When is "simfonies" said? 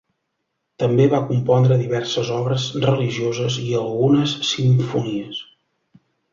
4.55-5.47